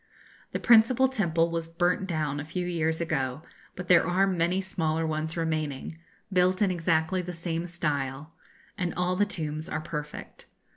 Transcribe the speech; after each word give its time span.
The 0.51 0.59
principal 0.59 1.07
temple 1.07 1.51
was 1.51 1.67
burnt 1.67 2.07
down 2.07 2.39
a 2.39 2.43
few 2.43 2.65
years 2.65 3.01
ago; 3.01 3.43
but 3.75 3.87
there 3.87 4.03
are 4.03 4.25
many 4.25 4.59
smaller 4.59 5.05
ones 5.05 5.37
remaining, 5.37 5.95
built 6.33 6.59
in 6.59 6.71
exactly 6.71 7.21
the 7.21 7.33
same 7.33 7.67
style, 7.67 8.33
and 8.79 8.95
all 8.95 9.15
the 9.15 9.27
tombs 9.27 9.69
are 9.69 9.79
perfect. 9.81 10.47